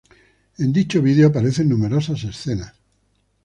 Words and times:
En 0.57 0.73
dicho 0.73 0.99
video 0.99 1.27
aparecen 1.27 1.69
numerosas 1.69 2.23
escenas. 2.23 2.73